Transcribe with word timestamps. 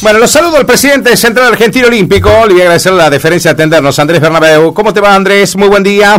Bueno, 0.00 0.20
los 0.20 0.30
saludo 0.30 0.58
al 0.58 0.64
presidente 0.66 1.16
Central 1.16 1.48
Argentino 1.48 1.88
Olímpico. 1.88 2.30
Le 2.46 2.52
voy 2.52 2.60
a 2.60 2.64
agradecer 2.64 2.92
la 2.92 3.10
deferencia 3.10 3.50
de 3.50 3.54
atendernos, 3.54 3.98
Andrés 3.98 4.20
Bernabeu. 4.20 4.72
¿Cómo 4.72 4.94
te 4.94 5.00
va, 5.00 5.14
Andrés? 5.14 5.56
Muy 5.56 5.68
buen 5.68 5.82
día. 5.82 6.16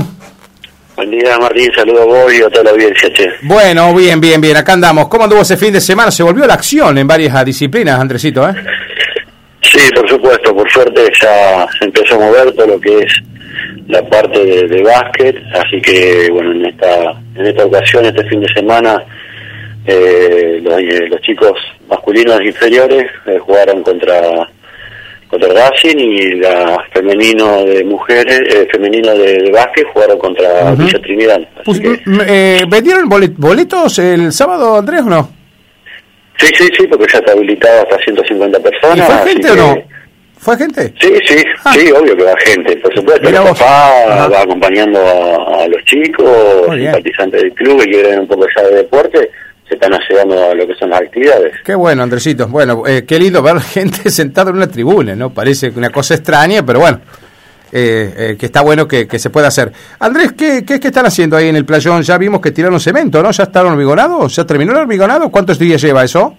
Buen 0.98 1.12
día, 1.12 1.40
Martín. 1.40 1.72
Saludo 1.74 2.02
a 2.02 2.06
vos 2.06 2.34
y 2.34 2.44
a 2.44 2.50
toda 2.50 2.66
la 2.66 2.70
audiencia, 2.72 3.10
che. 3.14 3.30
Bueno, 3.44 3.96
bien, 3.96 4.20
bien, 4.20 4.42
bien. 4.42 4.58
Acá 4.58 4.74
andamos. 4.74 5.08
¿Cómo 5.08 5.24
anduvo 5.24 5.42
ese 5.42 5.56
fin 5.56 5.72
de 5.72 5.80
semana? 5.80 6.12
Se 6.12 6.24
volvió 6.24 6.46
la 6.46 6.56
acción 6.56 6.98
en 6.98 7.08
varias 7.08 7.46
disciplinas, 7.46 7.98
Andresito, 8.00 8.48
¿eh? 8.50 8.54
Sí, 9.62 9.80
por 9.96 10.10
supuesto. 10.10 10.54
Por 10.54 10.70
suerte 10.70 11.10
ya 11.22 11.66
se 11.80 11.86
empezó 11.86 12.16
a 12.16 12.20
mover 12.20 12.52
todo 12.52 12.68
lo 12.68 12.80
que 12.82 12.98
es 13.00 13.14
la 13.88 14.02
parte 14.10 14.44
de, 14.44 14.68
de 14.68 14.84
básquet. 14.84 15.38
Así 15.54 15.82
que, 15.82 16.28
bueno, 16.34 16.52
en 16.52 16.66
esta, 16.66 17.12
en 17.34 17.46
esta 17.46 17.64
ocasión, 17.64 18.06
este 18.06 18.28
fin 18.28 18.42
de 18.42 18.54
semana, 18.54 19.02
eh, 19.86 20.60
los, 20.62 20.78
eh, 20.80 21.08
los 21.10 21.22
chicos 21.22 21.54
masculinos 21.90 22.42
inferiores 22.44 23.06
eh, 23.26 23.38
jugaron 23.40 23.84
contra 23.84 24.22
contra 25.30 25.50
Racing 25.54 25.98
y 25.98 26.36
la 26.40 26.84
femenino 26.92 27.64
de 27.64 27.84
mujeres 27.84 28.42
eh, 28.50 28.68
femenino 28.72 29.14
de, 29.14 29.34
de 29.44 29.52
básquet 29.52 29.86
jugaron 29.94 30.18
contra 30.18 30.72
Villa 30.72 31.00
Trinidad 31.02 31.40
Pues, 31.66 31.80
que- 31.80 32.02
mm, 32.06 32.22
eh, 32.28 32.62
¿Vendieron 32.68 33.08
bolet- 33.10 33.36
boletos 33.38 34.00
el 34.00 34.32
sábado, 34.32 34.76
Andrés, 34.78 35.02
o 35.02 35.10
no? 35.10 35.30
sí 36.38 36.48
sí 36.58 36.70
sí 36.78 36.88
porque 36.88 37.06
ya 37.12 37.20
está 37.20 37.34
habilitado 37.34 37.82
hasta 37.84 37.98
150 38.04 38.58
¿Y 38.58 38.62
personas 38.62 39.06
fue 39.06 39.16
así 39.16 39.30
gente 39.30 39.52
o 39.52 39.54
que- 39.54 39.60
no? 39.62 39.84
¿Fue 40.40 40.56
gente? 40.58 40.94
Sí, 41.02 41.14
sí, 41.26 41.44
Ah. 41.66 41.74
sí, 41.74 41.92
obvio 41.92 42.16
que 42.16 42.24
va 42.24 42.34
gente, 42.46 42.74
por 42.78 42.96
supuesto. 42.96 43.28
El 43.28 43.36
papá 43.36 44.28
va 44.32 44.42
acompañando 44.42 44.98
a, 44.98 45.64
a 45.64 45.68
los 45.68 45.84
chicos, 45.84 46.74
simpatizantes 46.74 47.42
del 47.42 47.52
club 47.54 47.82
que 47.84 47.90
quieren 47.92 48.20
un 48.22 48.28
poco 48.30 48.48
ya 48.56 48.64
de 48.64 48.76
deporte, 48.76 49.30
se 49.70 49.76
están 49.76 49.92
llegando 50.10 50.50
a 50.50 50.54
lo 50.56 50.68
que 50.68 50.74
son 50.76 50.90
las 50.90 51.00
actividades. 51.02 51.54
Qué 51.64 51.76
bueno, 51.76 52.04
Andresito. 52.04 52.48
Bueno, 52.48 52.84
eh, 52.88 53.06
qué 53.08 53.18
lindo 53.20 53.42
ver 53.42 53.60
gente 53.62 54.10
sentada 54.10 54.50
en 54.50 54.58
una 54.58 54.68
tribuna, 54.68 55.16
¿no? 55.16 55.30
Parece 55.34 55.70
una 55.76 55.90
cosa 55.92 56.16
extraña, 56.16 56.66
pero 56.66 56.80
bueno, 56.80 57.00
eh, 57.72 58.14
eh, 58.18 58.38
que 58.40 58.48
está 58.48 58.62
bueno 58.62 58.88
que, 58.88 59.08
que 59.08 59.20
se 59.20 59.30
pueda 59.30 59.48
hacer. 59.48 59.72
Andrés, 60.00 60.34
¿qué, 60.38 60.66
qué, 60.66 60.80
qué 60.80 60.88
están 60.88 61.06
haciendo 61.06 61.38
ahí 61.38 61.48
en 61.50 61.56
el 61.56 61.66
playón? 61.66 62.02
Ya 62.02 62.18
vimos 62.18 62.42
que 62.42 62.52
tiraron 62.52 62.80
cemento, 62.80 63.22
¿no? 63.22 63.30
¿Ya 63.32 63.44
estaron 63.44 63.72
hormigonados? 63.74 64.36
¿Ya 64.36 64.44
terminó 64.46 64.72
el 64.72 64.80
hormigonado? 64.80 65.30
¿Cuántos 65.30 65.60
días 65.60 65.80
lleva 65.82 66.04
eso? 66.04 66.36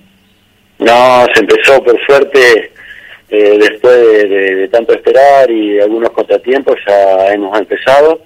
No, 0.80 1.24
se 1.34 1.40
empezó 1.40 1.82
por 1.84 1.94
suerte, 2.06 2.72
eh, 3.28 3.58
después 3.60 3.94
de, 3.96 4.28
de- 4.28 4.54
de 4.56 4.68
tanto 4.68 4.92
esperar 4.92 5.48
y 5.50 5.78
algunos 5.80 6.10
contratiempos, 6.10 6.74
ya 6.86 7.28
hemos 7.32 7.56
empezado. 7.58 8.22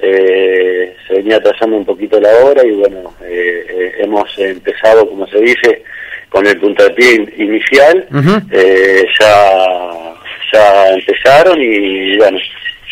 Eh, 0.00 0.94
se 1.06 1.14
venía 1.14 1.36
atrasando 1.36 1.76
un 1.76 1.84
poquito 1.84 2.20
la 2.20 2.32
hora 2.44 2.64
y 2.64 2.70
bueno, 2.72 3.14
eh, 3.24 3.66
eh, 3.68 3.92
hemos 3.98 4.36
empezado, 4.38 5.08
como 5.08 5.26
se 5.26 5.38
dice, 5.40 5.82
con 6.28 6.46
el 6.46 6.58
puntapié 6.58 7.14
in- 7.14 7.32
inicial. 7.36 8.06
Eh, 8.52 9.04
ya, 9.18 10.14
ya 10.52 10.88
empezaron 10.90 11.60
y 11.60 12.16
bueno, 12.16 12.38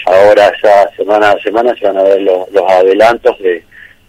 ahora 0.07 0.53
ya 0.63 0.89
semana 0.97 1.31
a 1.31 1.43
semana 1.43 1.75
se 1.79 1.87
van 1.87 1.99
a 1.99 2.03
ver 2.03 2.23
los, 2.23 2.51
los 2.53 2.71
adelantos 2.71 3.39
de, 3.39 3.63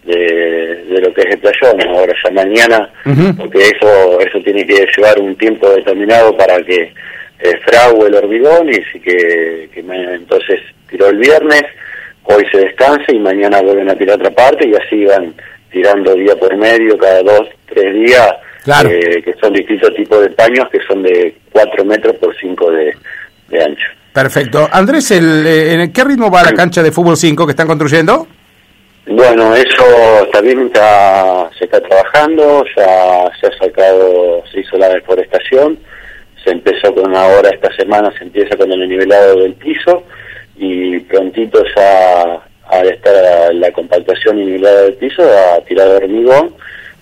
de, 0.04 0.84
de 0.84 1.00
lo 1.00 1.12
que 1.14 1.20
es 1.22 1.26
el 1.34 1.38
playón. 1.38 1.80
Ahora 1.88 2.14
ya 2.24 2.30
mañana, 2.30 2.90
porque 3.36 3.58
eso 3.58 4.20
eso 4.20 4.40
tiene 4.42 4.66
que 4.66 4.86
llevar 4.96 5.20
un 5.20 5.36
tiempo 5.36 5.70
determinado 5.70 6.36
para 6.36 6.60
que 6.62 6.92
eh, 7.40 7.52
frague 7.64 8.06
el 8.08 8.14
hormigón 8.16 8.68
y 8.70 8.98
que, 9.00 9.68
que 9.72 9.82
ma- 9.84 9.94
entonces 10.14 10.60
tiró 10.90 11.08
el 11.08 11.18
viernes, 11.18 11.62
hoy 12.30 12.44
se 12.52 12.58
descansa 12.58 13.12
y 13.12 13.18
mañana 13.18 13.60
vuelven 13.62 13.90
a 13.90 13.94
tirar 13.96 14.16
otra 14.16 14.30
parte 14.30 14.68
y 14.68 14.74
así 14.74 15.04
van 15.04 15.34
tirando 15.70 16.14
día 16.14 16.34
por 16.36 16.56
medio, 16.56 16.96
cada 16.98 17.22
dos, 17.22 17.48
tres 17.66 17.94
días, 17.94 18.28
Claro. 18.64 18.90
eh, 18.90 19.22
que 19.22 19.34
son 19.40 19.52
distintos 19.52 19.94
tipos 19.94 20.20
de 20.20 20.30
paños 20.30 20.66
que 20.70 20.78
son 20.86 21.02
de 21.02 21.34
4 21.52 21.84
metros 21.84 22.16
por 22.16 22.34
5 22.38 22.70
de, 22.70 22.92
de 23.48 23.62
ancho. 23.64 23.86
Perfecto. 24.12 24.68
Andrés, 24.70 25.10
el, 25.10 25.46
eh, 25.46 25.72
¿en 25.74 25.92
qué 25.92 26.04
ritmo 26.04 26.30
va 26.30 26.42
la 26.42 26.52
cancha 26.52 26.82
de 26.82 26.90
fútbol 26.92 27.16
5 27.16 27.46
que 27.46 27.52
están 27.52 27.66
construyendo? 27.66 28.26
Bueno, 29.06 29.54
eso 29.54 30.28
también 30.32 30.66
está, 30.66 31.48
se 31.58 31.64
está 31.64 31.80
trabajando, 31.80 32.62
ya 32.76 33.30
se 33.40 33.46
ha 33.46 33.58
sacado, 33.58 34.42
se 34.52 34.60
hizo 34.60 34.76
la 34.76 34.90
deforestación, 34.90 35.78
se 36.44 36.50
empezó 36.50 36.94
con 36.94 37.14
ahora 37.16 37.48
esta 37.50 37.74
semana, 37.74 38.12
se 38.18 38.24
empieza 38.24 38.54
con 38.56 38.70
el 38.70 38.86
nivelado 38.86 39.40
del 39.40 39.54
piso 39.54 40.02
y 40.58 40.98
prontito 41.00 41.62
ya 41.76 42.40
al 42.70 42.88
estar 42.88 43.54
la 43.54 43.70
compactación 43.72 44.38
y 44.38 44.44
nivelado 44.46 44.82
del 44.84 44.94
piso 44.94 45.22
a 45.22 45.60
tirar 45.64 45.88
hormigón 45.88 46.54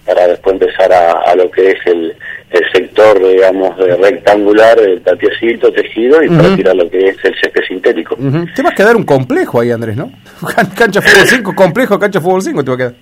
para 0.04 0.28
después 0.28 0.54
empezar 0.54 0.92
a, 0.92 1.12
a 1.22 1.34
lo 1.34 1.50
que 1.50 1.72
es 1.72 1.78
el, 1.86 2.14
el 2.50 2.62
sector, 2.72 3.18
digamos, 3.26 3.76
de 3.76 3.96
rectangular, 3.96 4.78
el 4.78 5.00
tapiecito, 5.02 5.72
tejido 5.72 6.22
y 6.22 6.28
para 6.28 6.54
tirar 6.54 6.76
lo 6.76 6.88
que 6.88 7.08
es 7.08 7.16
el 7.24 7.34
césped 7.40 7.62
sintético. 7.66 8.16
Te 8.54 8.62
va 8.62 8.70
a 8.70 8.74
quedar 8.74 8.94
un 8.94 9.02
complejo 9.02 9.60
ahí, 9.60 9.72
Andrés, 9.72 9.96
¿no? 9.96 10.12
Can- 10.54 10.70
Cancha 10.76 11.00
fútbol 11.02 11.26
5, 11.26 11.54
complejo, 11.56 11.98
cancha 11.98 12.20
fútbol 12.20 12.42
5 12.42 12.62
te 12.62 12.70
va 12.70 12.74
a 12.74 12.78
quedar. 12.78 12.94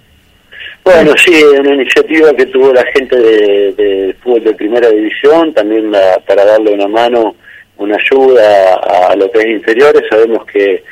Bueno, 0.83 1.13
sí, 1.17 1.43
una 1.59 1.75
iniciativa 1.75 2.35
que 2.35 2.47
tuvo 2.47 2.73
la 2.73 2.85
gente 2.95 3.17
de, 3.17 3.73
de 3.73 4.17
fútbol 4.23 4.45
de 4.45 4.55
primera 4.55 4.89
división, 4.89 5.53
también 5.53 5.91
la- 5.91 6.19
para 6.27 6.45
darle 6.47 6.73
una 6.73 6.89
mano, 6.89 7.37
una 7.77 7.97
ayuda 7.97 8.75
a, 8.75 9.13
a 9.13 9.17
lo 9.17 9.31
que 9.31 9.41
es 9.41 9.47
inferiores. 9.47 10.03
Sabemos 10.09 10.45
que, 10.47 10.85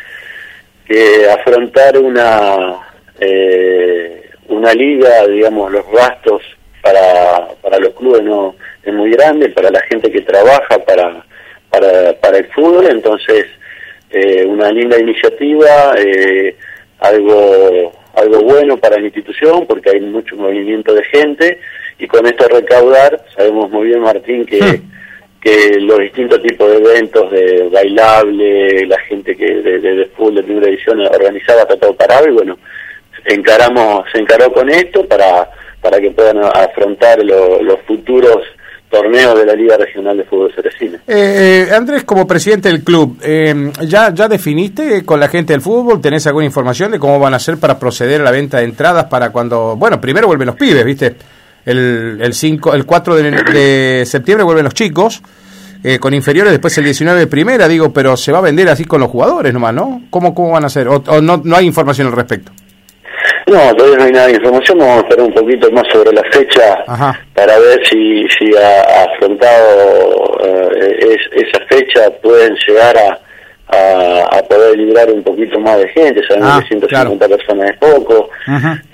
que 0.86 1.28
afrontar 1.30 1.98
una 1.98 2.76
eh, 3.20 4.30
una 4.48 4.72
liga, 4.74 5.26
digamos, 5.26 5.70
los 5.70 5.84
gastos 5.90 6.42
para, 6.82 7.48
para 7.62 7.78
los 7.78 7.94
clubes 7.94 8.22
no 8.22 8.56
es 8.82 8.92
muy 8.92 9.10
grande, 9.10 9.48
para 9.50 9.70
la 9.70 9.80
gente 9.82 10.10
que 10.10 10.20
trabaja 10.22 10.78
para, 10.84 11.24
para, 11.70 12.12
para 12.14 12.38
el 12.38 12.46
fútbol, 12.52 12.86
entonces 12.90 13.46
eh, 14.10 14.44
una 14.44 14.70
linda 14.70 14.98
iniciativa, 14.98 15.94
eh, 15.98 16.56
algo 16.98 17.92
algo 18.14 18.42
bueno 18.42 18.76
para 18.76 18.98
la 18.98 19.06
institución 19.06 19.66
porque 19.66 19.88
hay 19.88 20.00
mucho 20.00 20.36
movimiento 20.36 20.92
de 20.92 21.02
gente 21.04 21.58
y 21.98 22.06
con 22.06 22.26
esto 22.26 22.46
recaudar, 22.46 23.24
sabemos 23.34 23.70
muy 23.70 23.86
bien 23.86 24.00
Martín 24.00 24.44
que, 24.44 24.60
Hmm. 24.60 24.92
Que 25.42 25.80
los 25.80 25.98
distintos 25.98 26.40
tipos 26.40 26.68
de 26.70 26.76
eventos 26.76 27.30
de 27.32 27.68
bailable, 27.72 28.86
la 28.86 28.98
gente 29.00 29.34
que 29.36 29.44
de, 29.44 29.78
de, 29.80 29.94
de 29.96 30.06
fútbol 30.16 30.36
de 30.36 30.42
primera 30.44 30.66
división 30.66 31.00
organizaba 31.00 31.62
está 31.62 31.76
todo 31.76 31.94
parado 31.94 32.28
y 32.28 32.32
bueno, 32.32 32.56
encaramos, 33.24 34.04
se 34.12 34.18
encaró 34.18 34.52
con 34.52 34.68
esto 34.70 35.04
para, 35.06 35.50
para 35.80 36.00
que 36.00 36.10
puedan 36.10 36.38
afrontar 36.44 37.24
lo- 37.24 37.62
los 37.62 37.80
futuros 37.86 38.38
torneos 38.90 39.38
de 39.38 39.46
la 39.46 39.54
Liga 39.54 39.76
Regional 39.78 40.16
de 40.18 40.24
Fútbol 40.24 40.52
Ceresina. 40.54 40.98
Eh, 41.08 41.66
eh, 41.70 41.74
Andrés, 41.74 42.04
como 42.04 42.26
presidente 42.26 42.68
del 42.68 42.84
club, 42.84 43.16
eh, 43.22 43.70
¿ya, 43.86 44.12
¿ya 44.12 44.28
definiste 44.28 45.02
con 45.04 45.18
la 45.18 45.28
gente 45.28 45.54
del 45.54 45.62
fútbol? 45.62 46.00
¿Tenés 46.02 46.26
alguna 46.26 46.44
información 46.44 46.92
de 46.92 46.98
cómo 46.98 47.18
van 47.18 47.32
a 47.32 47.36
hacer 47.38 47.56
para 47.58 47.78
proceder 47.78 48.20
a 48.20 48.24
la 48.24 48.30
venta 48.30 48.58
de 48.58 48.64
entradas 48.64 49.06
para 49.06 49.30
cuando... 49.30 49.76
Bueno, 49.76 49.98
primero 49.98 50.26
vuelven 50.26 50.46
los 50.48 50.56
pibes, 50.56 50.84
¿viste? 50.84 51.14
El, 51.66 52.18
el, 52.20 52.32
5, 52.34 52.74
el 52.74 52.84
4 52.86 53.14
de, 53.16 53.30
de 53.30 54.06
septiembre 54.06 54.44
vuelven 54.44 54.64
los 54.64 54.74
chicos, 54.74 55.22
eh, 55.84 55.98
con 55.98 56.14
inferiores, 56.14 56.52
después 56.52 56.76
el 56.78 56.84
19 56.84 57.18
de 57.20 57.26
primera, 57.26 57.68
digo, 57.68 57.92
pero 57.92 58.16
se 58.16 58.32
va 58.32 58.38
a 58.38 58.42
vender 58.42 58.68
así 58.68 58.84
con 58.84 59.00
los 59.00 59.10
jugadores 59.10 59.52
nomás, 59.52 59.74
¿no? 59.74 60.02
¿Cómo, 60.10 60.34
cómo 60.34 60.50
van 60.52 60.64
a 60.64 60.66
hacer? 60.66 60.88
¿O, 60.88 61.02
o 61.06 61.20
no, 61.20 61.40
no 61.44 61.56
hay 61.56 61.66
información 61.66 62.06
al 62.08 62.12
respecto? 62.14 62.52
No, 63.48 63.74
todavía 63.74 63.98
no 63.98 64.04
hay 64.04 64.12
nada 64.12 64.26
de 64.28 64.34
información, 64.34 64.78
vamos 64.78 64.96
a 64.96 65.00
esperar 65.00 65.26
un 65.26 65.34
poquito 65.34 65.70
más 65.72 65.84
sobre 65.92 66.12
la 66.12 66.22
fecha 66.32 66.84
Ajá. 66.86 67.20
para 67.34 67.58
ver 67.58 67.80
si, 67.90 68.24
si 68.38 68.56
ha 68.56 69.04
afrontado 69.04 70.38
eh, 70.44 70.98
es- 71.10 71.44
esa 71.48 71.64
fecha 71.68 72.10
pueden 72.22 72.54
llegar 72.66 72.96
a, 72.96 73.18
a, 73.72 74.28
a 74.38 74.42
poder 74.42 74.76
librar 74.78 75.10
un 75.10 75.22
poquito 75.22 75.58
más 75.58 75.78
de 75.78 75.88
gente, 75.88 76.22
sabemos 76.28 76.50
Ah, 76.52 76.60
que 76.62 76.68
150 76.68 77.26
claro. 77.26 77.36
personas 77.38 77.70
es 77.70 77.76
poco, 77.78 78.28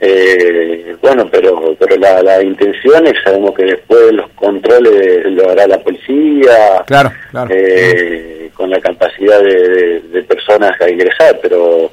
eh, 0.01 0.95
bueno, 1.03 1.29
pero 1.31 1.75
pero 1.79 1.97
la, 1.97 2.23
la 2.23 2.43
intención 2.43 3.07
es, 3.07 3.15
sabemos 3.25 3.55
que 3.55 3.65
después 3.65 4.13
los 4.13 4.29
controles 4.31 5.25
lo 5.33 5.51
hará 5.51 5.67
la 5.67 5.79
policía, 5.81 6.83
Claro, 6.87 7.11
claro. 7.31 7.51
eh, 7.53 8.51
con 8.55 8.71
la 8.71 8.81
capacidad 8.81 9.41
de, 9.43 9.69
de- 9.69 10.01
de 10.01 10.23
personas 10.23 10.73
a 10.81 10.89
ingresar, 10.91 11.39
pero 11.43 11.91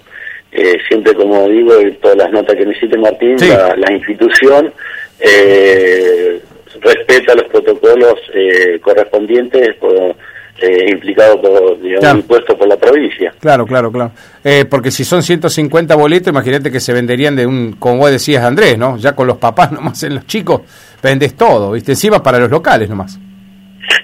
eh, 0.52 0.78
siempre 0.88 1.14
como 1.14 1.48
digo, 1.50 1.80
y 1.82 1.92
todas 1.94 2.18
las 2.18 2.32
notas 2.32 2.56
que 2.56 2.66
necesite 2.66 2.98
Martín, 2.98 3.38
Sí. 3.40 3.50
la, 3.50 3.76
la 3.76 3.92
institución 3.94 4.72
eh, 5.20 6.40
respeta 6.82 7.36
los 7.36 7.46
protocolos 7.46 8.16
eh, 8.34 8.80
correspondientes 8.82 9.76
por, 9.76 10.16
eh, 10.62 10.90
implicados 10.92 11.38
por, 11.38 11.80
digamos, 11.82 12.00
Claro. 12.02 12.18
impuestos 12.20 12.56
por 12.58 12.68
la 12.68 12.78
provincia. 12.78 13.34
Claro, 13.40 13.66
claro, 13.66 13.92
claro. 13.92 14.12
Eh, 14.44 14.66
porque 14.70 14.90
si 14.92 15.04
son 15.04 15.22
150 15.22 15.96
boletos, 15.96 16.30
imagínate 16.30 16.72
que 16.72 16.80
se 16.80 16.94
venderían 16.94 17.36
de 17.36 17.46
un, 17.46 17.74
como 17.74 17.98
vos 17.98 18.12
decías, 18.12 18.44
Andrés, 18.44 18.78
¿no? 18.78 18.98
Ya 18.98 19.14
con 19.14 19.28
los 19.28 19.38
papás 19.38 19.72
nomás 19.74 20.02
en 20.04 20.16
los 20.16 20.26
chicos, 20.26 20.62
vendes 21.04 21.36
todo, 21.36 21.72
¿viste? 21.72 21.92
Encima 21.92 22.22
para 22.24 22.40
los 22.40 22.50
locales 22.50 22.90
nomás. 22.90 23.18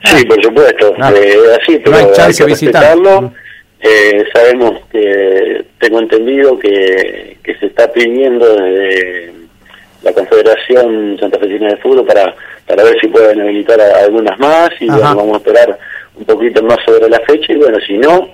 Sí, 0.03 0.25
por 0.25 0.43
supuesto, 0.43 0.93
Ah. 0.99 1.11
eh, 1.15 1.35
así, 1.61 1.79
pero 1.83 1.91
No 1.91 1.97
hay 1.97 2.11
chance 2.13 2.37
que 2.37 2.43
de 2.43 2.49
visitar. 2.53 2.81
respetarlo. 2.83 3.21
Mm. 3.23 3.31
Eh, 3.83 4.25
sabemos 4.33 4.79
que, 4.91 5.65
tengo 5.79 5.99
entendido 5.99 6.59
que, 6.59 7.37
que 7.43 7.55
se 7.55 7.65
está 7.65 7.91
pidiendo 7.91 8.45
desde, 8.57 9.31
la 10.03 10.11
Confederación 10.13 11.17
Santa 11.19 11.39
Fecina 11.39 11.69
de 11.69 11.77
Fútbol 11.77 12.05
para, 12.05 12.35
para 12.67 12.83
ver 12.83 12.95
si 13.01 13.07
pueden 13.07 13.41
habilitar 13.41 13.79
algunas 13.81 14.37
más 14.39 14.69
y 14.79 14.87
vamos 14.87 15.33
a 15.33 15.37
esperar 15.37 15.79
un 16.15 16.25
poquito 16.25 16.63
más 16.63 16.77
sobre 16.85 17.09
la 17.09 17.19
fecha 17.21 17.53
y 17.53 17.57
bueno, 17.57 17.77
si 17.85 17.97
no, 17.97 18.29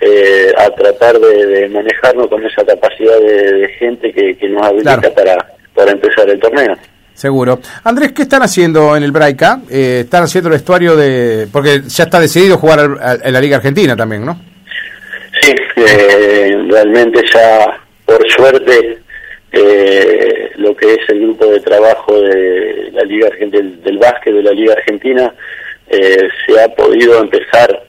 eh, 0.00 0.52
a 0.56 0.70
tratar 0.70 1.18
de, 1.18 1.68
manejarnos 1.68 2.28
con 2.28 2.44
esa 2.44 2.64
capacidad 2.64 3.18
de, 3.20 3.68
gente 3.78 4.12
que, 4.12 4.48
nos 4.48 4.62
habilita 4.62 5.14
para, 5.14 5.46
para 5.74 5.92
empezar 5.92 6.28
el 6.28 6.40
torneo. 6.40 6.76
Seguro. 7.14 7.60
Andrés, 7.84 8.12
¿qué 8.12 8.22
están 8.22 8.42
haciendo 8.42 8.96
en 8.96 9.02
el 9.02 9.12
Braica? 9.12 9.60
Eh, 9.70 10.00
están 10.04 10.24
haciendo 10.24 10.48
el 10.48 10.54
vestuario 10.54 10.96
de... 10.96 11.46
Porque 11.52 11.82
ya 11.86 12.04
está 12.04 12.18
decidido 12.18 12.56
jugar 12.56 12.80
en 13.22 13.32
la 13.32 13.40
Liga 13.40 13.58
Argentina 13.58 13.94
también, 13.94 14.24
¿no? 14.24 14.40
Sí, 15.40 15.54
eh, 15.76 16.56
realmente 16.70 17.22
ya, 17.32 17.78
por 18.06 18.28
suerte, 18.30 18.98
eh, 19.52 20.50
lo 20.56 20.74
que 20.74 20.94
es 20.94 21.08
el 21.08 21.20
grupo 21.20 21.46
de 21.46 21.60
trabajo 21.60 22.20
de 22.20 22.90
la 22.92 23.02
Liga 23.02 23.28
Argentina, 23.28 23.70
del, 23.84 23.98
básquet 23.98 24.34
de 24.34 24.42
la 24.42 24.52
Liga 24.52 24.74
Argentina, 24.74 25.34
eh, 25.92 26.28
se 26.46 26.60
ha 26.60 26.68
podido 26.68 27.20
empezar 27.20 27.84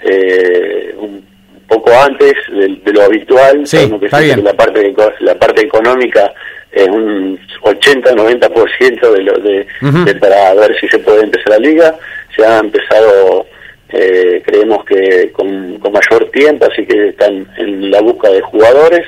eh, 0.00 0.94
un 0.98 1.24
poco 1.66 1.90
antes 1.98 2.34
de, 2.52 2.92
lo 2.92 3.02
habitual, 3.02 3.66
sí, 3.66 3.90
está 4.00 4.20
bien. 4.20 4.44
la 4.44 4.54
parte 4.54 4.94
la 5.20 5.34
parte 5.34 5.62
económica 5.62 6.32
es 6.70 6.86
un 6.86 7.38
80-90% 7.62 9.10
de 9.12 9.22
lo 9.22 9.32
de, 9.38 9.66
de, 9.80 10.14
para 10.16 10.54
ver 10.54 10.78
si 10.78 10.86
se 10.88 10.98
puede 11.00 11.24
empezar 11.24 11.48
la 11.50 11.58
liga, 11.58 11.96
se 12.36 12.44
ha 12.44 12.58
empezado 12.58 13.46
eh, 13.88 14.42
creemos 14.44 14.84
que 14.84 15.30
con, 15.32 15.78
con 15.78 15.92
mayor 15.92 16.30
tiempo, 16.30 16.66
así 16.70 16.84
que 16.84 17.08
están 17.08 17.46
en 17.56 17.90
la 17.90 18.00
busca 18.00 18.28
de 18.30 18.40
jugadores. 18.42 19.06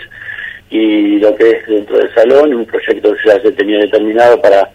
Y 0.71 1.19
lo 1.19 1.35
que 1.35 1.50
es 1.50 1.67
dentro 1.67 1.97
del 1.97 2.15
salón, 2.15 2.55
un 2.55 2.67
proyecto 2.67 3.15
que 3.15 3.29
ya 3.29 3.41
se 3.41 3.53
tenía 3.53 3.79
determinado 3.79 4.41
para, 4.41 4.71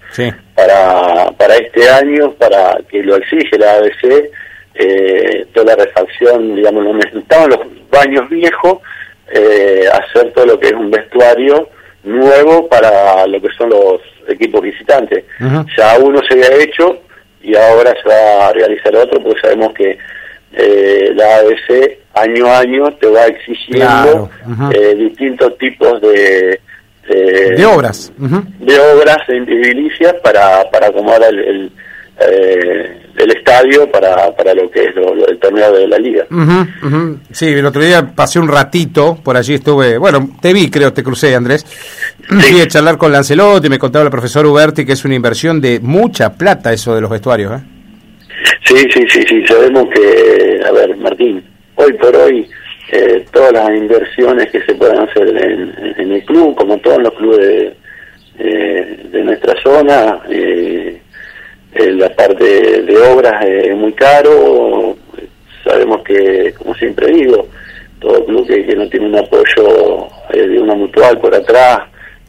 para, 0.56 1.32
para 1.32 1.56
este 1.56 1.90
año, 1.90 2.34
para 2.34 2.78
que 2.90 3.04
lo 3.04 3.16
exige 3.18 3.58
la 3.58 3.74
ABC, 3.74 4.30
eh, 4.76 5.46
toda 5.54 5.76
la 5.76 5.86
refacción, 5.86 6.56
digamos, 6.56 6.84
no 6.84 6.94
necesitaban 6.94 7.50
los 7.50 7.60
baños 7.90 8.30
viejos, 8.30 8.80
eh, 9.32 9.86
hacer 9.92 10.32
todo 10.34 10.46
lo 10.46 10.60
que 10.60 10.68
es 10.68 10.74
un 10.74 10.92
vestuario 10.92 11.70
nuevo 12.04 12.68
para 12.68 13.26
lo 13.28 13.42
que 13.42 13.50
son 13.58 13.70
los 13.70 14.02
equipos 14.28 14.62
visitantes. 14.62 15.24
Ya 15.78 15.98
uno 16.00 16.22
se 16.28 16.34
había 16.34 16.64
hecho 16.64 17.00
y 17.42 17.56
ahora 17.56 17.94
se 18.02 18.08
va 18.08 18.48
a 18.48 18.54
realizar 18.54 18.96
otro, 18.96 19.22
porque 19.22 19.42
sabemos 19.42 19.74
que 19.74 19.98
eh, 20.54 21.12
la 21.16 21.38
ABC 21.38 22.00
año 22.14 22.48
a 22.48 22.60
año 22.60 22.94
te 22.94 23.08
va 23.08 23.26
exigiendo 23.26 24.30
eh, 24.72 24.96
distintos 24.96 25.58
tipos 25.58 26.00
de 26.02 26.60
de 27.08 27.66
obras 27.66 28.12
de 28.18 28.80
obras 28.80 29.18
edilicias 29.28 30.14
para 30.24 30.70
para 30.72 30.88
acomodar 30.88 31.24
el, 31.34 31.40
el, 31.40 31.72
eh, 32.20 33.04
el 33.18 33.32
estadio 33.32 33.90
para, 33.92 34.36
para 34.36 34.54
lo 34.54 34.70
que 34.72 34.82
es 34.84 34.90
el 35.28 35.40
torneo 35.40 35.72
de 35.72 35.88
la 35.88 35.98
liga. 35.98 36.26
Sí, 37.32 37.48
el 37.48 37.66
otro 37.66 37.82
día 37.82 38.14
pasé 38.16 38.40
un 38.40 38.48
ratito, 38.48 39.18
por 39.24 39.38
allí 39.38 39.56
estuve, 39.56 39.98
bueno, 39.98 40.30
te 40.42 40.54
vi, 40.54 40.70
creo, 40.70 40.94
te 40.94 41.04
crucé, 41.04 41.36
Andrés. 41.36 41.66
Fui 42.28 42.62
a 42.62 42.68
charlar 42.68 42.98
con 42.98 43.12
Lancelot 43.12 43.64
y 43.66 43.70
me 43.70 43.80
contaba 43.80 44.06
el 44.06 44.12
profesor 44.12 44.46
Uberti 44.46 44.86
que 44.86 44.94
es 44.94 45.06
una 45.06 45.16
inversión 45.16 45.62
de 45.62 45.80
mucha 45.80 46.34
plata 46.34 46.74
eso 46.74 46.96
de 46.96 47.02
los 47.02 47.10
vestuarios. 47.10 47.52
¿eh? 47.54 47.64
Sí, 48.66 48.78
sí, 48.92 49.06
sí, 49.10 49.22
sí, 49.28 49.46
sabemos 49.46 49.86
que, 49.94 50.60
a 50.66 50.72
ver, 50.72 50.98
Martín, 50.98 51.44
hoy 51.76 51.94
por 51.94 52.16
hoy 52.16 52.48
eh, 52.94 53.26
todas 53.32 53.54
las 53.54 53.70
inversiones 53.70 54.50
que 54.52 54.62
se 54.62 54.76
puedan 54.76 55.08
hacer 55.08 55.28
en, 55.28 56.12
el 56.12 56.24
club, 56.26 56.56
como 56.56 56.78
todos 56.78 57.00
los 57.00 57.14
clubes 57.14 57.74
de, 58.38 59.00
de 59.12 59.24
nuestra 59.24 59.60
zona, 59.62 60.22
eh, 60.30 61.00
la 61.76 62.10
parte 62.10 62.44
de 62.84 62.98
obras 62.98 63.44
es 63.46 63.76
muy 63.76 63.94
caro, 63.94 64.96
sabemos 65.64 66.04
que, 66.04 66.54
como 66.58 66.76
siempre 66.76 67.08
digo, 67.08 67.48
todo 68.00 68.26
club 68.26 68.48
que, 68.48 68.76
no 68.76 68.88
tiene 68.90 69.08
un 69.08 69.16
apoyo 69.16 70.08
eh, 70.32 70.48
de 70.48 70.60
una 70.60 70.76
mutual 70.76 71.20
por 71.20 71.34
atrás 71.34 71.80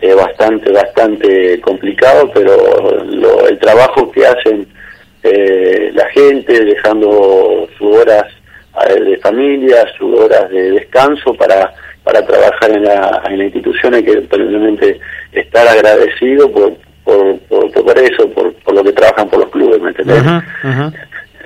es 0.01 0.15
bastante, 0.15 0.71
bastante 0.71 1.61
complicado, 1.61 2.31
pero 2.33 3.47
el 3.49 3.59
trabajo 3.59 4.11
que 4.11 4.27
hacen 4.27 4.67
eh, 5.23 5.91
la 5.95 6.07
gente, 6.11 6.65
dejando 6.65 7.67
sus 7.79 7.97
horas 7.97 8.25
eh, 8.25 8.34
de 9.05 9.17
familia, 9.19 9.85
sus 9.97 10.19
horas 10.19 10.51
de 10.51 10.73
descanso 10.73 11.35
para 11.35 11.73
para 12.05 12.25
trabajar 12.25 12.71
en 12.71 12.85
la, 12.85 13.23
en 13.31 13.39
la 13.39 13.45
institución 13.45 13.95
hay 13.95 14.05
que 14.05 14.21
probablemente 14.21 15.01
estar 15.33 15.67
agradecido 15.67 16.53
por, 16.53 16.75
por, 17.03 17.39
por, 17.49 17.99
eso, 17.99 18.31
por, 18.31 18.53
por, 18.57 18.75
lo 18.75 18.85
que 18.85 18.93
trabajan 18.93 19.29
por 19.29 19.41
los 19.41 19.51
clubes, 19.51 19.81
¿me 19.81 19.89
entendés? 19.89 20.23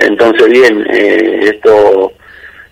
Entonces, 0.00 0.48
bien, 0.48 0.86
eh, 0.90 1.40
esto 1.44 2.12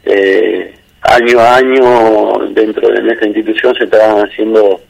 eh, 0.05 0.75
año 1.03 1.41
a 1.41 1.57
año 1.57 2.49
dentro 2.51 2.89
de 2.89 3.03
nuestra 3.03 3.29
institución 3.29 3.75
se 3.77 3.85
están 3.85 4.19
haciendo 4.25 4.81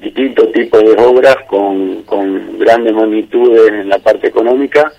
distintos 0.00 0.52
tipos 0.52 0.80
de 0.82 1.02
obras 1.02 1.36
con, 1.46 2.02
con 2.02 2.58
grandes 2.58 2.94
magnitudes 2.94 3.72
en 3.72 3.88
la 3.88 3.98
parte 3.98 4.28
económica. 4.28 4.92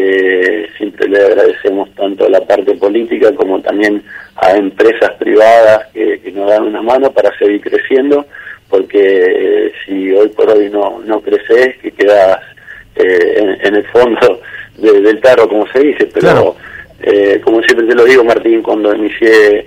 Eh, 0.00 0.68
siempre 0.76 1.08
le 1.08 1.18
agradecemos 1.18 1.92
tanto 1.96 2.26
a 2.26 2.30
la 2.30 2.40
parte 2.40 2.74
política 2.74 3.34
como 3.34 3.60
también 3.60 4.02
a 4.36 4.56
empresas 4.56 5.10
privadas 5.18 5.86
que, 5.92 6.20
que 6.20 6.30
nos 6.30 6.48
dan 6.48 6.64
una 6.64 6.82
mano 6.82 7.10
para 7.10 7.36
seguir 7.36 7.60
creciendo 7.62 8.24
porque 8.68 9.00
eh, 9.00 9.72
si 9.84 10.12
hoy 10.12 10.28
por 10.28 10.50
hoy 10.50 10.70
no, 10.70 11.00
no 11.04 11.20
creces, 11.20 11.76
que 11.78 11.90
quedas 11.92 12.40
eh, 12.96 13.56
en, 13.62 13.74
el 13.74 13.86
fondo 13.86 14.40
del 14.76 15.20
tarro, 15.20 15.48
como 15.48 15.66
se 15.68 15.80
dice, 15.80 16.08
pero 16.12 16.56
eh, 17.02 17.40
como 17.42 17.62
siempre 17.62 17.86
te 17.86 17.94
lo 17.94 18.04
digo, 18.04 18.24
Martín, 18.24 18.62
cuando 18.62 18.94
inicié 18.94 19.66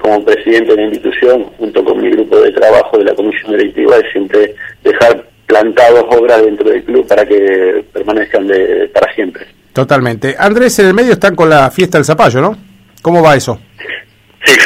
como 0.00 0.24
presidente 0.24 0.72
de 0.72 0.76
la 0.78 0.88
institución, 0.88 1.44
junto 1.56 1.84
con 1.84 2.02
mi 2.02 2.10
grupo 2.10 2.40
de 2.40 2.50
trabajo 2.50 2.98
de 2.98 3.04
la 3.04 3.14
comisión 3.14 3.52
directiva, 3.52 3.98
es 3.98 4.10
siempre 4.10 4.56
dejar 4.82 5.24
plantados 5.50 6.04
obras 6.10 6.42
dentro 6.44 6.70
del 6.70 6.84
club 6.84 7.06
para 7.08 7.26
que 7.26 7.84
permanezcan 7.92 8.46
de, 8.46 8.88
para 8.94 9.12
siempre. 9.14 9.44
Totalmente. 9.72 10.36
Andrés, 10.38 10.78
en 10.78 10.86
el 10.86 10.94
medio 10.94 11.12
están 11.12 11.34
con 11.34 11.50
la 11.50 11.70
fiesta 11.70 11.98
del 11.98 12.04
zapallo, 12.04 12.40
¿no? 12.40 12.56
¿Cómo 13.02 13.22
va 13.22 13.34
eso? 13.34 13.58
Sí, 14.44 14.56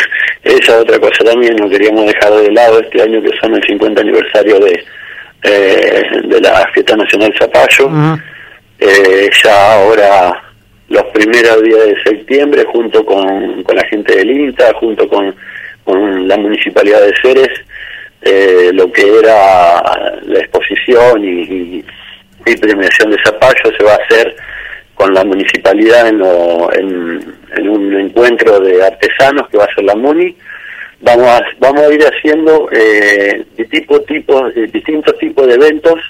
esa 0.43 0.79
otra 0.79 0.99
cosa 0.99 1.25
también 1.25 1.57
no 1.57 1.69
queríamos 1.71 2.05
dejar 2.07 2.33
de 2.35 2.53
lado 2.53 2.81
este 2.81 3.01
año 3.03 3.23
que 3.23 3.31
son 3.41 3.55
el 3.55 3.63
50 3.67 4.01
aniversario 4.03 4.61
de, 4.61 4.85
eh, 5.43 6.03
de 6.29 6.41
la 6.41 6.67
Fiesta 6.75 6.97
Nacional 6.97 7.33
Zapallo. 7.39 7.91
eh, 8.79 9.31
ya 9.43 9.75
ahora 9.75 10.43
los 10.89 11.05
primeros 11.15 11.63
días 11.63 11.87
de 11.87 11.97
septiembre, 12.05 12.65
junto 12.71 13.05
con, 13.07 13.62
con 13.62 13.75
la 13.75 13.87
gente 13.88 14.17
del 14.17 14.31
INTA, 14.31 14.73
junto 14.79 15.09
con, 15.09 15.35
con 15.85 16.29
la 16.29 16.37
Municipalidad 16.37 17.00
de 17.00 17.12
Ceres, 17.23 17.49
eh, 18.25 18.71
lo 18.73 18.90
que 18.90 19.19
era 19.19 19.83
la 20.23 20.38
exposición 20.38 21.25
y, 21.25 21.85
y, 22.47 22.57
premiación 22.57 23.11
de 23.11 23.19
Zapallo 23.25 23.76
se 23.76 23.85
va 23.85 23.93
a 23.93 23.99
hacer 24.04 24.37
con 24.95 25.12
la 25.12 25.25
municipalidad 25.25 26.09
en, 26.09 26.23
en, 27.57 27.69
un 27.69 27.95
encuentro 27.95 28.61
de 28.61 28.83
artesanos 28.85 29.49
que 29.49 29.59
va 29.59 29.64
a 29.64 29.75
ser 29.75 29.85
la 29.85 29.95
MUNI. 29.95 30.37
Vamos 31.00 31.26
a, 31.26 31.43
vamos 31.59 31.83
a 31.83 31.93
ir 31.93 32.02
haciendo 32.02 32.69
eh, 32.73 33.45
de 33.57 33.64
tipo, 33.66 34.00
tipo, 34.02 34.49
de 34.50 34.69
distintos 34.69 35.19
tipos 35.19 35.47
de 35.47 35.54
eventos 35.54 36.00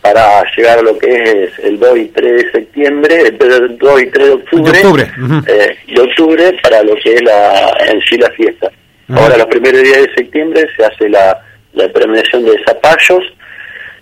para 0.00 0.44
llegar 0.56 0.78
a 0.78 0.82
lo 0.82 0.98
que 0.98 1.44
es 1.44 1.58
el 1.60 1.78
2 1.78 1.98
y 1.98 2.04
3 2.06 2.32
de 2.32 2.52
septiembre, 2.52 3.20
el 3.20 3.78
2 3.78 4.02
y 4.02 4.06
3 4.06 4.26
de 4.26 4.32
octubre, 4.34 4.78
octubre. 4.78 5.12
Eh, 5.46 5.76
y 5.86 5.98
octubre 5.98 6.58
para 6.62 6.82
lo 6.82 6.94
que 6.96 7.14
es 7.14 7.22
la, 7.22 7.76
en 7.88 8.00
sí 8.02 8.16
la 8.18 8.30
fiesta. 8.32 8.70
Ahora, 9.08 9.36
los 9.36 9.46
primeros 9.46 9.82
días 9.82 10.02
de 10.02 10.14
septiembre 10.14 10.66
se 10.76 10.84
hace 10.84 11.08
la, 11.08 11.43
la 11.74 11.88
premiación 11.88 12.44
de 12.44 12.52
zapallos, 12.64 13.24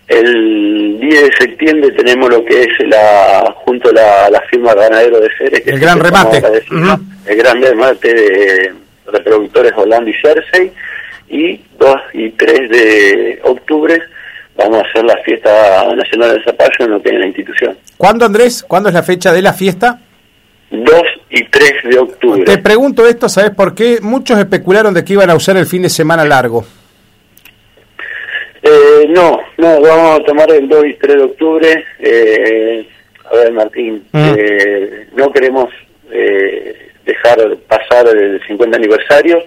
el 0.09 0.99
10 1.01 1.23
de 1.23 1.31
septiembre 1.39 1.91
tenemos 1.93 2.29
lo 2.29 2.45
que 2.45 2.63
es 2.63 2.87
la 2.87 3.55
junto 3.65 3.89
a 3.91 4.31
la, 4.31 4.41
firma 4.51 4.75
Ganadero 4.75 5.21
de 5.21 5.29
Ceres. 5.39 5.61
Que 5.63 5.71
el 5.71 5.81
gran 5.81 6.01
remate. 6.01 6.43
El 7.27 7.37
gran 7.37 7.63
remate 7.63 8.13
de 8.13 8.75
reproductores 9.07 9.73
Holanda 9.77 10.11
y 10.11 10.15
Jersey. 10.15 10.73
Y 11.29 11.61
2 11.79 11.97
y 12.13 12.31
3 12.31 12.69
de 12.69 13.41
octubre 13.45 14.03
vamos 14.55 14.83
a 14.83 14.89
hacer 14.89 15.05
la 15.05 15.17
fiesta 15.25 15.95
nacional 15.95 16.37
de 16.37 16.45
Zapallo 16.45 16.71
en 16.81 16.91
lo 16.91 17.03
que 17.03 17.09
es 17.09 17.19
la 17.19 17.27
institución. 17.27 17.79
¿Cuándo, 17.97 18.27
Andrés? 18.27 18.65
¿Cuándo 18.69 18.91
es 18.91 18.95
la 18.95 19.03
fecha 19.03 19.33
de 19.33 19.41
la 19.41 19.55
fiesta? 19.55 19.99
2 20.71 21.03
y 21.31 21.45
3 21.45 21.73
de 21.85 21.99
octubre. 21.99 22.45
Te 22.45 22.59
pregunto 22.59 23.07
esto, 23.07 23.31
¿sabes 23.31 23.53
por 23.53 23.75
qué? 23.75 24.01
Muchos 24.03 24.39
especularon 24.39 24.93
de 24.93 25.05
que 25.05 25.15
iban 25.15 25.31
a 25.31 25.35
usar 25.35 25.57
el 25.57 25.67
fin 25.67 25.83
de 25.83 25.89
semana 25.89 26.25
largo. 26.25 26.67
Eh, 28.63 29.07
no, 29.09 29.41
no, 29.59 29.81
vamos 29.81 30.21
a 30.21 30.25
tomar 30.25 30.51
el 30.53 30.69
2 30.69 30.87
y 30.87 30.95
3 30.95 31.17
de 31.17 31.23
octubre. 31.23 31.85
Eh, 31.99 32.87
a 33.31 33.35
ver, 33.35 33.53
Martín, 33.53 34.05
mm. 34.13 34.35
eh, 34.39 35.07
no 35.17 35.33
queremos 35.33 35.69
eh, 36.11 36.91
dejar 37.05 37.57
pasar 37.69 38.07
el 38.09 38.41
50 38.47 38.77
aniversario. 38.77 39.43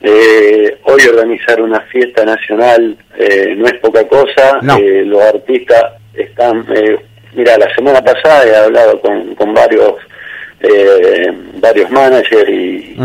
Eh, 0.00 0.78
hoy 0.84 1.00
organizar 1.08 1.60
una 1.60 1.80
fiesta 1.82 2.24
nacional 2.24 2.96
eh, 3.18 3.54
no 3.56 3.66
es 3.66 3.74
poca 3.74 4.06
cosa. 4.06 4.60
Eh, 4.78 5.02
los 5.04 5.20
artistas 5.22 5.94
están. 6.14 6.64
mira, 7.34 7.58
la 7.58 7.74
semana 7.74 8.02
pasada 8.02 8.46
he 8.46 8.56
hablado 8.56 9.00
con, 9.00 9.34
con 9.34 9.52
varios 9.54 9.94
varios 11.60 11.90
managers 11.90 12.48
y 12.48 12.96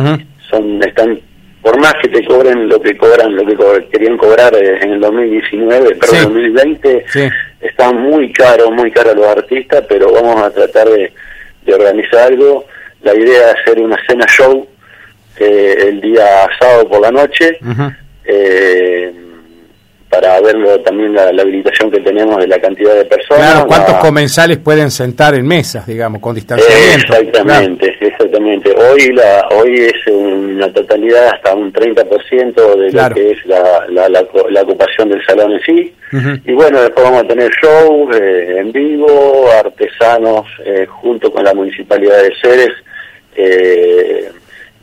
son 0.47 0.81
están 0.83 1.19
por 1.61 1.79
más 1.79 1.93
que 2.01 2.09
te 2.09 2.25
cobren 2.25 2.67
lo 2.69 2.79
que 2.79 2.97
cobran, 2.97 3.35
lo 3.35 3.45
que 3.45 3.87
querían 3.91 4.17
cobrar 4.17 4.55
en 4.55 4.93
el 4.93 4.99
2019, 4.99 5.97
pero 5.99 6.13
en 6.13 6.23
2020, 6.23 7.05
están 7.61 8.01
muy 8.01 8.31
caros, 8.31 8.71
muy 8.71 8.91
caros 8.91 9.15
los 9.15 9.27
artistas, 9.27 9.83
pero 9.89 10.11
vamos 10.11 10.41
a 10.41 10.51
tratar 10.51 10.87
de, 10.89 11.11
de 11.65 11.73
organizar 11.73 12.31
algo. 12.31 12.65
La 13.01 13.13
idea 13.13 13.51
es 13.51 13.55
hacer 13.61 13.79
una 13.79 13.97
cena 14.07 14.25
show 14.27 14.67
eh, 15.39 15.89
el 15.89 16.01
día 16.01 16.49
sábado 16.59 16.87
por 16.89 17.01
la 17.01 17.11
noche, 17.11 17.59
eh, 18.25 19.13
para 20.09 20.39
verlo 20.41 20.79
también 20.81 21.13
la, 21.13 21.29
habilitación 21.29 21.91
que 21.91 21.99
tenemos 21.99 22.37
de 22.37 22.47
la 22.47 22.59
cantidad 22.59 22.95
de 22.95 23.05
personas. 23.05 23.51
Claro, 23.51 23.67
¿cuántos 23.67 23.95
comensales 23.95 24.57
pueden 24.57 24.89
sentar 24.89 25.35
en 25.35 25.45
mesas, 25.45 25.85
digamos, 25.85 26.21
con 26.21 26.35
distanciamiento? 26.35 27.13
exactamente, 27.13 27.97
exactamente. 27.99 28.73
Hoy 28.75 29.07
la 29.13 29.47
hoy 29.51 29.75
es 29.81 30.13
una 30.13 30.71
totalidad 30.71 31.27
hasta 31.33 31.53
un 31.53 31.73
30% 31.73 32.75
de 32.77 32.91
lo 32.91 33.13
que 33.13 33.31
es 33.31 33.45
la, 33.45 33.85
la, 33.89 34.61
ocupación 34.61 35.09
del 35.09 35.23
salón 35.25 35.53
en 35.53 35.59
sí. 35.61 35.93
Y 36.45 36.53
bueno, 36.53 36.81
después 36.81 37.03
vamos 37.05 37.23
a 37.23 37.27
tener 37.27 37.51
show 37.61 38.09
eh, 38.13 38.55
en 38.59 38.71
vivo, 38.71 39.49
artesanos 39.51 40.47
junto 40.87 41.31
con 41.31 41.43
la 41.43 41.53
Municipalidad 41.53 42.21
de 42.23 42.33
Ceres. 42.41 42.73
Eh, 43.35 44.31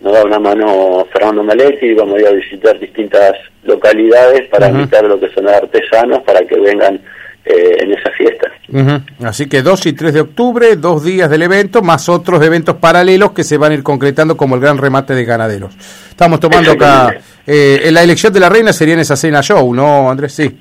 nos 0.03 0.13
da 0.13 0.25
una 0.25 0.39
mano 0.39 1.07
Fernando 1.13 1.43
Maletti 1.43 1.87
y 1.87 1.95
vamos 1.95 2.17
a 2.17 2.21
ir 2.21 2.27
a 2.27 2.33
visitar 2.33 2.79
distintas 2.79 3.33
localidades 3.65 4.49
para 4.49 4.69
invitar 4.69 5.05
a 5.05 5.09
lo 5.09 5.19
que 5.19 5.31
son 5.33 5.49
artesanos 5.49 6.23
para 6.23 6.41
que 6.47 6.59
vengan 6.59 7.01
eh, 7.45 7.77
en 7.81 7.93
esa 7.93 8.11
fiesta. 8.13 8.51
Así 9.23 9.49
que 9.49 9.63
2 9.63 9.87
y 9.87 9.93
3 9.93 10.15
de 10.15 10.21
octubre, 10.21 10.77
dos 10.77 11.05
días 11.05 11.29
del 11.29 11.43
evento, 11.43 11.83
más 11.83 12.09
otros 12.09 12.43
eventos 12.43 12.77
paralelos 12.77 13.33
que 13.33 13.45
se 13.45 13.59
van 13.59 13.73
a 13.73 13.75
ir 13.75 13.83
concretando 13.83 14.37
como 14.37 14.55
el 14.55 14.61
gran 14.61 14.79
remate 14.79 15.15
de 15.15 15.25
ganaderos. 15.25 15.75
Estamos 16.09 16.41
tomando 16.41 16.73
acá, 16.73 17.15
eh, 17.47 17.89
la 17.93 18.03
elección 18.03 18.33
de 18.33 18.41
la 18.41 18.49
reina 18.49 18.73
sería 18.73 18.95
en 18.95 19.01
esa 19.01 19.17
cena 19.17 19.43
show, 19.43 19.75
¿no, 19.75 20.11
Andrés? 20.11 20.33
Sí. 20.33 20.57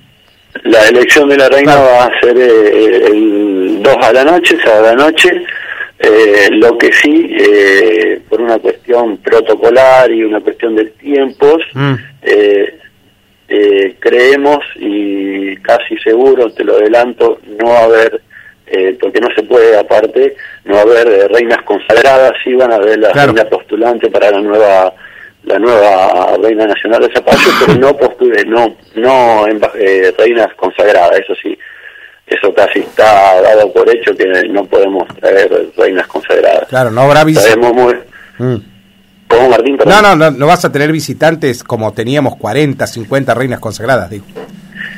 La 0.63 0.87
elección 0.87 1.29
de 1.29 1.37
la 1.37 1.49
reina 1.49 1.75
va 1.75 2.05
a 2.05 2.19
ser 2.19 2.37
eh, 2.37 3.07
el 3.07 3.81
2 3.81 3.97
a 4.01 4.13
la 4.13 4.23
noche, 4.25 4.57
sábado 4.63 4.89
a 4.89 4.95
la 4.95 5.05
noche. 5.05 5.29
Eh, 6.05 6.49
lo 6.51 6.77
que 6.77 6.91
sí, 6.91 7.33
eh, 7.39 8.19
por 8.27 8.41
una 8.41 8.59
cuestión 8.59 9.17
protocolar 9.19 10.11
y 10.11 10.25
una 10.25 10.41
cuestión 10.41 10.75
de 10.75 10.85
tiempos, 10.85 11.63
mm. 11.73 11.93
eh, 12.23 12.77
eh, 13.47 13.95
creemos 13.99 14.59
y 14.75 15.55
casi 15.57 15.95
seguro, 15.99 16.53
te 16.53 16.65
lo 16.65 16.75
adelanto, 16.75 17.39
no 17.57 17.69
va 17.69 17.79
a 17.79 17.83
haber, 17.85 18.21
porque 18.99 19.21
no 19.21 19.29
se 19.33 19.43
puede 19.43 19.77
aparte, 19.77 20.35
no 20.65 20.73
va 20.73 20.79
a 20.81 20.83
haber 20.83 21.31
reinas 21.31 21.61
consagradas, 21.63 22.33
sí 22.43 22.53
van 22.53 22.73
a 22.73 22.75
haber 22.75 22.99
las 22.99 23.13
reinas 23.13 23.45
postulantes 23.45 24.11
para 24.11 24.31
la 24.31 24.41
nueva 24.41 24.93
la 25.43 25.59
nueva 25.59 26.37
reina 26.41 26.65
nacional 26.65 27.01
de 27.01 27.13
Zapallo, 27.13 27.49
pero 27.59 27.79
no 27.79 27.95
postule, 27.97 28.43
no 28.45 28.75
no 28.95 29.45
reinas 30.17 30.53
consagradas, 30.55 31.19
eso 31.19 31.35
sí 31.35 31.57
eso 32.25 32.53
casi 32.53 32.79
está 32.79 33.41
dado 33.41 33.71
por 33.71 33.89
hecho 33.89 34.15
que 34.15 34.25
no 34.49 34.65
podemos 34.65 35.07
traer 35.19 35.71
reinas 35.77 36.07
consagradas. 36.07 36.67
Claro, 36.69 36.91
no 36.91 37.01
habrá 37.01 37.23
visitantes. 37.23 37.73
Muy... 37.73 37.95
Mm. 38.39 38.73
Martín? 39.49 39.77
No, 39.85 40.01
no, 40.01 40.15
no, 40.15 40.31
no 40.31 40.47
vas 40.47 40.63
a 40.65 40.71
tener 40.71 40.91
visitantes 40.91 41.63
como 41.63 41.93
teníamos 41.93 42.35
40, 42.37 42.85
50 42.85 43.33
reinas 43.33 43.59
consagradas, 43.59 44.09
digo. 44.09 44.25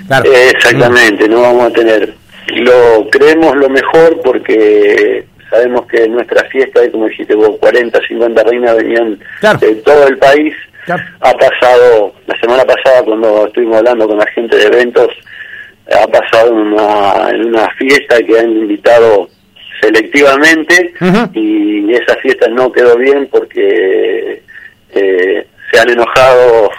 Claro. 0.08 0.32
Exactamente, 0.32 1.28
no 1.28 1.42
vamos 1.42 1.68
a 1.68 1.74
tener. 1.74 2.14
Lo 2.54 3.10
creemos 3.10 3.56
lo 3.56 3.70
mejor 3.70 4.22
porque 4.24 5.26
sabemos 5.50 5.88
que 5.88 6.04
en 6.04 6.14
nuestra 6.14 6.44
fiesta, 6.50 6.82
como 6.92 7.08
dijiste 7.08 7.36
vos, 7.36 7.58
40, 7.60 8.00
50 8.08 8.44
reinas 8.44 8.76
venían 8.78 9.20
de 9.60 9.76
todo 9.76 10.08
el 10.08 10.18
país. 10.18 10.54
Ha 10.88 11.34
pasado, 11.34 12.14
la 12.28 12.40
semana 12.40 12.64
pasada 12.64 13.04
cuando 13.04 13.48
estuvimos 13.48 13.78
hablando 13.78 14.08
con 14.08 14.20
la 14.20 14.28
gente 14.28 14.56
de 14.56 14.66
eventos, 14.66 15.08
ha 15.92 16.08
pasado 16.08 16.50
en 16.50 16.58
una, 16.58 17.30
en 17.30 17.46
una 17.48 17.70
fiesta 17.78 18.18
que 18.24 18.40
han 18.40 18.52
invitado 18.52 19.30
selectivamente 19.82 20.94
y 21.34 21.94
esa 21.94 22.16
fiesta 22.22 22.48
no 22.50 22.72
quedó 22.72 22.98
bien 22.98 23.28
porque 23.32 24.42
eh, 24.94 25.48
se 25.72 25.80
han 25.80 25.90
enojado 25.90 26.70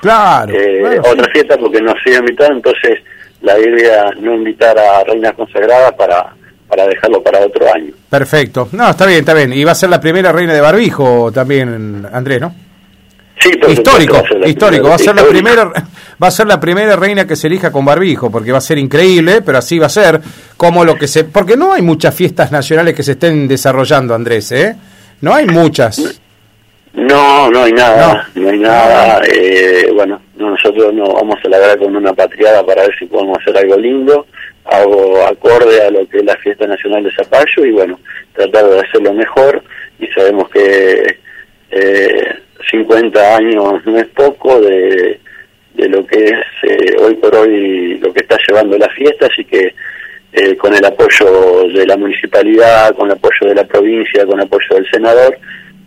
eh, 0.48 1.00
otra 1.04 1.28
fiesta 1.32 1.56
porque 1.58 1.80
no 1.80 1.94
se 2.04 2.14
invitado, 2.14 2.52
entonces 2.52 2.98
la 3.42 3.58
idea 3.58 4.10
no 4.18 4.34
invitar 4.34 4.76
a 4.78 5.04
reinas 5.04 5.34
consagradas 5.34 5.92
para 5.92 6.32
para 6.68 6.84
dejarlo 6.88 7.22
para 7.22 7.38
otro 7.46 7.72
año. 7.72 7.92
Perfecto. 8.10 8.68
No, 8.72 8.90
está 8.90 9.06
bien, 9.06 9.20
está 9.20 9.34
bien. 9.34 9.52
Y 9.52 9.62
va 9.62 9.70
a 9.70 9.76
ser 9.76 9.88
la 9.88 10.00
primera 10.00 10.32
reina 10.32 10.52
de 10.52 10.60
barbijo 10.60 11.30
también, 11.30 12.04
Andrés, 12.12 12.40
¿no? 12.40 12.52
Sí, 13.46 13.72
histórico, 13.72 14.22
histórico. 14.44 14.88
Va 14.88 14.96
a 14.96 14.98
ser 14.98 15.14
la 15.14 15.24
primera, 15.24 15.70
va 16.22 16.28
a 16.28 16.30
ser 16.30 16.46
la 16.46 16.58
primera 16.58 16.96
reina 16.96 17.26
que 17.26 17.36
se 17.36 17.46
elija 17.46 17.70
con 17.70 17.84
barbijo, 17.84 18.30
porque 18.30 18.50
va 18.50 18.58
a 18.58 18.62
ser 18.62 18.78
increíble, 18.78 19.40
pero 19.42 19.58
así 19.58 19.78
va 19.78 19.86
a 19.86 19.90
ser 19.90 20.20
como 20.56 20.84
lo 20.84 20.96
que 20.96 21.06
se, 21.06 21.24
porque 21.24 21.56
no 21.56 21.72
hay 21.72 21.82
muchas 21.82 22.14
fiestas 22.14 22.50
nacionales 22.50 22.94
que 22.94 23.02
se 23.02 23.12
estén 23.12 23.46
desarrollando, 23.46 24.14
Andrés, 24.14 24.50
¿eh? 24.52 24.74
No 25.20 25.34
hay 25.34 25.46
muchas. 25.46 26.20
No, 26.92 27.50
no 27.50 27.62
hay 27.62 27.72
nada, 27.72 28.26
no, 28.34 28.48
hay 28.48 28.58
nada. 28.58 29.20
Eh, 29.28 29.90
bueno, 29.94 30.20
nosotros 30.36 30.92
nos 30.94 31.12
vamos 31.12 31.36
a 31.44 31.48
lograr 31.48 31.78
con 31.78 31.94
una 31.94 32.12
patriada 32.14 32.64
para 32.64 32.82
ver 32.82 32.98
si 32.98 33.06
podemos 33.06 33.38
hacer 33.38 33.58
algo 33.58 33.76
lindo, 33.76 34.26
algo 34.64 35.24
acorde 35.26 35.82
a 35.82 35.90
lo 35.90 36.08
que 36.08 36.18
es 36.18 36.24
la 36.24 36.36
fiesta 36.38 36.66
nacional 36.66 37.04
de 37.04 37.14
Zapallo 37.14 37.64
y 37.64 37.70
bueno, 37.70 38.00
tratar 38.32 38.64
de 38.66 38.80
hacerlo 38.80 39.12
mejor 39.12 39.62
y 39.98 40.06
sabemos 40.08 40.48
que 40.48 41.18
eh, 41.70 42.45
50 42.70 43.36
años 43.36 43.84
no 43.84 43.98
es 43.98 44.06
poco 44.08 44.60
de, 44.60 45.20
de 45.74 45.88
lo 45.88 46.06
que 46.06 46.24
es 46.24 46.40
eh, 46.62 46.96
hoy 47.00 47.14
por 47.16 47.34
hoy 47.34 47.98
lo 47.98 48.12
que 48.12 48.20
está 48.20 48.36
llevando 48.48 48.78
la 48.78 48.88
fiesta, 48.90 49.26
así 49.26 49.44
que 49.44 49.74
eh, 50.32 50.56
con 50.56 50.74
el 50.74 50.84
apoyo 50.84 51.68
de 51.68 51.86
la 51.86 51.96
municipalidad, 51.96 52.94
con 52.94 53.06
el 53.06 53.12
apoyo 53.16 53.48
de 53.48 53.54
la 53.54 53.64
provincia, 53.64 54.26
con 54.26 54.38
el 54.38 54.46
apoyo 54.46 54.74
del 54.74 54.90
senador, 54.90 55.38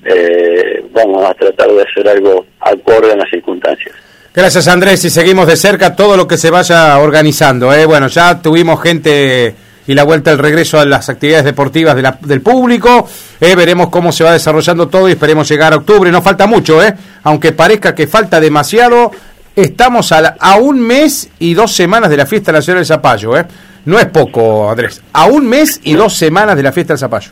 eh, 0.06 0.84
vamos 0.92 1.30
a 1.30 1.34
tratar 1.34 1.70
de 1.72 1.84
hacer 1.84 2.08
algo 2.08 2.46
acorde 2.60 3.12
a 3.12 3.16
las 3.16 3.30
circunstancias. 3.30 3.94
Gracias 4.34 4.68
Andrés 4.68 5.04
y 5.06 5.10
seguimos 5.10 5.48
de 5.48 5.56
cerca 5.56 5.96
todo 5.96 6.16
lo 6.16 6.28
que 6.28 6.38
se 6.38 6.50
vaya 6.50 6.98
organizando. 7.00 7.74
¿eh? 7.74 7.86
Bueno, 7.86 8.08
ya 8.08 8.42
tuvimos 8.42 8.82
gente 8.82 9.54
y 9.90 9.96
la 9.96 10.04
vuelta 10.04 10.30
al 10.30 10.38
regreso 10.38 10.80
a 10.80 10.86
las 10.86 11.10
actividades 11.10 11.46
deportivas 11.46 11.98
del 12.22 12.42
público. 12.42 13.10
Eh, 13.42 13.56
veremos 13.56 13.90
cómo 13.90 14.12
se 14.12 14.24
va 14.24 14.34
desarrollando 14.34 14.88
todo 14.88 15.10
y 15.10 15.14
esperemos 15.14 15.50
llegar 15.50 15.74
a 15.74 15.78
octubre. 15.78 16.12
No 16.12 16.22
falta 16.22 16.46
mucho, 16.46 16.84
¿eh? 16.84 16.94
aunque 17.24 17.54
parezca 17.54 17.96
que 17.96 18.06
falta 18.06 18.40
demasiado. 18.40 19.10
Estamos 19.56 20.12
a, 20.12 20.36
a 20.40 20.58
un 20.58 20.80
mes 20.80 21.32
y 21.40 21.56
dos 21.56 21.76
semanas 21.76 22.12
de 22.12 22.18
la 22.18 22.28
fiesta 22.28 22.52
nacional 22.52 22.82
del 22.82 22.86
Zapallo. 22.86 23.36
¿eh? 23.36 23.46
No 23.86 23.98
es 23.98 24.06
poco, 24.06 24.70
Andrés. 24.70 25.02
A 25.12 25.26
un 25.26 25.48
mes 25.48 25.82
y 25.84 25.96
dos 25.96 26.16
semanas 26.16 26.56
de 26.56 26.62
la 26.62 26.72
fiesta 26.72 26.94
del 26.94 27.00
Zapallo. 27.00 27.32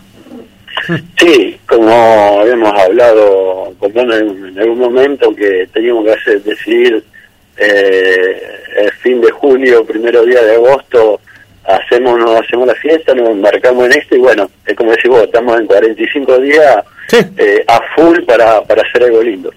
Sí, 1.16 1.60
como 1.68 2.40
habíamos 2.42 2.74
hablado 2.74 3.72
en, 3.84 4.58
algún 4.60 4.80
momento 4.80 5.30
que 5.36 5.70
teníamos 5.72 6.06
que 6.06 6.12
hacer, 6.14 6.42
decidir 6.42 7.04
eh, 7.56 8.42
el 8.78 8.92
fin 8.94 9.22
de 9.22 9.30
julio, 9.30 9.86
primero 9.86 10.26
día 10.26 10.42
de 10.42 10.56
agosto, 10.56 11.20
hacemos 11.68 12.18
nos 12.18 12.42
hacemos 12.42 12.68
la 12.68 12.76
fiesta, 12.76 13.14
nos 13.14 13.30
embarcamos 13.30 13.86
en 13.86 13.92
esto 13.94 14.16
y 14.16 14.20
bueno, 14.20 14.50
es 14.66 14.76
como 14.76 14.92
decís 14.92 15.10
vos, 15.10 15.24
estamos 15.24 15.60
en 15.60 15.68
45 15.68 16.40
días 16.40 16.78
eh, 17.38 17.64
a 17.68 17.82
full 17.96 18.24
para, 18.24 18.62
para 18.64 18.82
hacer 18.82 19.04
algo 19.04 19.22
lindo. 19.22 19.52